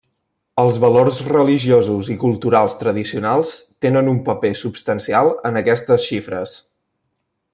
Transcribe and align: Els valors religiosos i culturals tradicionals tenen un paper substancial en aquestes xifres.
Els 0.61 0.77
valors 0.83 1.19
religiosos 1.33 2.09
i 2.13 2.15
culturals 2.23 2.79
tradicionals 2.79 3.53
tenen 3.87 4.11
un 4.15 4.19
paper 4.31 4.53
substancial 4.63 5.31
en 5.51 5.61
aquestes 5.63 6.09
xifres. 6.11 6.57